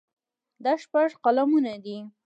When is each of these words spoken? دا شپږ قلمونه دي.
دا 0.63 0.73
شپږ 0.83 1.09
قلمونه 1.23 1.73
دي. 1.83 1.97